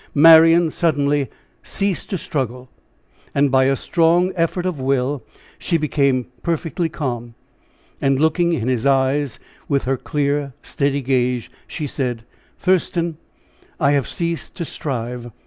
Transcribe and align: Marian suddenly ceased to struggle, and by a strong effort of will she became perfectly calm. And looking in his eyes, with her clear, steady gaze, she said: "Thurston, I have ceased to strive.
Marian 0.15 0.71
suddenly 0.71 1.29
ceased 1.61 2.09
to 2.09 2.17
struggle, 2.17 2.69
and 3.35 3.51
by 3.51 3.65
a 3.65 3.75
strong 3.75 4.33
effort 4.35 4.65
of 4.65 4.79
will 4.79 5.21
she 5.59 5.77
became 5.77 6.25
perfectly 6.41 6.89
calm. 6.89 7.35
And 8.01 8.19
looking 8.19 8.51
in 8.51 8.67
his 8.67 8.87
eyes, 8.87 9.37
with 9.69 9.83
her 9.83 9.97
clear, 9.97 10.53
steady 10.63 11.03
gaze, 11.03 11.49
she 11.67 11.85
said: 11.85 12.23
"Thurston, 12.57 13.17
I 13.79 13.91
have 13.91 14.07
ceased 14.07 14.55
to 14.55 14.65
strive. 14.65 15.29